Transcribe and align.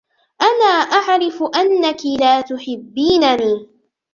انا 0.41 0.65
اعرف 0.71 1.43
انك 1.43 2.05
لا 2.19 2.41
تحبيني 2.41 3.67